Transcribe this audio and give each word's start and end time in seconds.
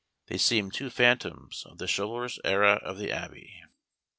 They 0.29 0.39
seemed 0.39 0.73
two 0.73 0.89
phantoms 0.89 1.63
of 1.67 1.77
the 1.77 1.87
chivalrous 1.87 2.39
era 2.43 2.79
of 2.81 2.97
the 2.97 3.11
Abbey. 3.11 3.61